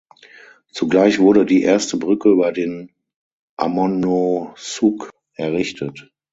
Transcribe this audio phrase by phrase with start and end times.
[0.71, 2.91] Zugleich wurde die erste Brücke über den
[3.55, 6.11] Ammonoosuc errichtet.